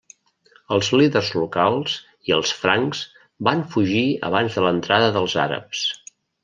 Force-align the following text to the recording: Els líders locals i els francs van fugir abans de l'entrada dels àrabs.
Els 0.77 0.87
líders 0.99 1.29
locals 1.41 1.99
i 2.31 2.35
els 2.39 2.55
francs 2.63 3.05
van 3.51 3.65
fugir 3.75 4.05
abans 4.33 4.59
de 4.61 4.69
l'entrada 4.69 5.17
dels 5.21 5.41
àrabs. 5.49 5.89